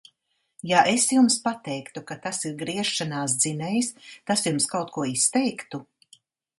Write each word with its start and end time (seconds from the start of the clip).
Ja 0.69 0.79
es 0.93 1.05
jums 1.15 1.35
pateiktu, 1.43 2.03
ka 2.13 2.17
tas 2.25 2.41
ir 2.51 2.57
griešanās 2.63 3.39
dzinējs, 3.45 3.93
tas 4.31 4.47
jums 4.51 4.71
kaut 4.77 4.95
ko 4.99 5.09
izteiktu? 5.15 5.87